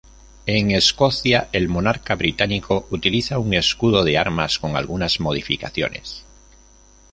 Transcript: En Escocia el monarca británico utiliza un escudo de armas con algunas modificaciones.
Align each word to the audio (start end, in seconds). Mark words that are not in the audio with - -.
En 0.47 0.71
Escocia 0.71 1.47
el 1.51 1.69
monarca 1.69 2.15
británico 2.15 2.87
utiliza 2.89 3.37
un 3.37 3.53
escudo 3.53 4.03
de 4.03 4.17
armas 4.17 4.57
con 4.57 4.75
algunas 4.75 5.19
modificaciones. 5.19 6.23